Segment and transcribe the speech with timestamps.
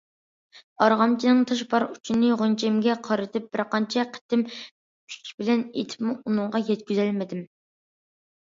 [0.83, 7.47] ئارغامچىنىڭ تاش بار ئۇچىنى غۇنچەمگە قارىتىپ، بىر قانچە قېتىم كۈچ بىلەن ئېتىپمۇ ئۇنىڭغا يەتكۈزەلمىدىم.